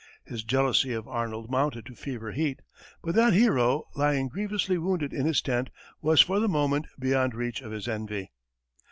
[0.25, 2.63] His jealousy of Arnold mounted to fever heat,
[3.03, 5.69] but that hero, lying grievously wounded in his tent,
[6.01, 8.31] was for the moment beyond reach of his envy.